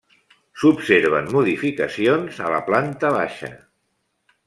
[0.61, 3.55] S'observen modificacions a la planta baixa.